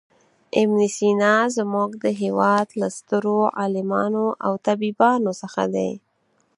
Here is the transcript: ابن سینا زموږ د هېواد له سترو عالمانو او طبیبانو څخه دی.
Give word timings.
ابن 0.61 0.79
سینا 0.95 1.35
زموږ 1.57 1.89
د 2.03 2.05
هېواد 2.21 2.67
له 2.79 2.87
سترو 2.97 3.39
عالمانو 3.59 4.25
او 4.45 4.53
طبیبانو 4.67 5.31
څخه 5.41 5.63
دی. 5.75 5.91